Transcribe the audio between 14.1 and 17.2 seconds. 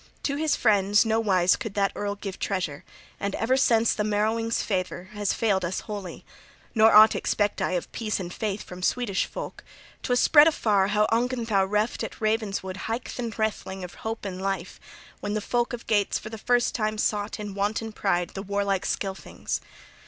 and life, when the folk of Geats for the first time